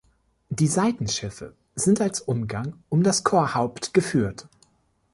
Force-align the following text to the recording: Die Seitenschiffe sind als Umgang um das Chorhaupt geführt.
Die 0.49 0.65
Seitenschiffe 0.65 1.53
sind 1.75 2.01
als 2.01 2.21
Umgang 2.21 2.73
um 2.89 3.03
das 3.03 3.23
Chorhaupt 3.23 3.93
geführt. 3.93 4.47